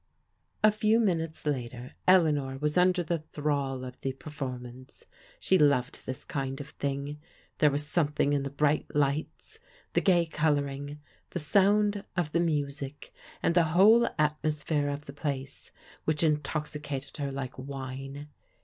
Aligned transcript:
A 0.63 0.71
few 0.71 0.99
minutes 0.99 1.45
later 1.45 1.93
Eleanor 2.07 2.57
was 2.57 2.75
under 2.75 3.03
the 3.03 3.19
thrall 3.19 3.83
of 3.85 4.01
the 4.01 4.13
performance. 4.13 5.05
She 5.39 5.59
loved 5.59 6.07
this 6.07 6.25
kind 6.25 6.59
of 6.59 6.69
thing. 6.69 7.19
There 7.59 7.69
was 7.69 7.85
something 7.85 8.33
in 8.33 8.41
the 8.41 8.49
bright 8.49 8.87
lights, 8.95 9.59
the 9.93 10.01
gay 10.01 10.25
colouring, 10.25 10.99
the 11.29 11.37
sound 11.37 12.03
of 12.17 12.31
the 12.31 12.39
music, 12.39 13.13
and 13.43 13.53
the 13.53 13.65
whole 13.77 14.09
atmosphere 14.17 14.89
of 14.89 15.05
the 15.05 15.13
place 15.13 15.71
which 16.05 16.23
intoxicated 16.23 17.17
her 17.17 17.31
like 17.31 17.59
wine. 17.59 18.27